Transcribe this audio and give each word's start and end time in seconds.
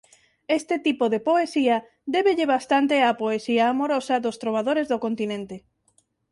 Este 0.59 0.75
tipo 0.87 1.05
de 1.13 1.23
poesía 1.29 1.77
débelle 2.13 2.45
bastante 2.55 2.95
á 3.07 3.09
poesía 3.23 3.63
amorosa 3.73 4.15
dos 4.25 4.39
trobadores 4.41 4.89
do 4.91 4.97
continente. 5.05 5.55